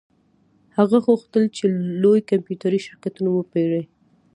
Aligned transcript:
هغه 0.77 0.97
غوښتل 1.07 1.43
چې 1.57 1.63
لوی 2.03 2.19
کمپیوټري 2.29 2.79
شرکتونه 2.85 3.29
وپیري 3.33 3.83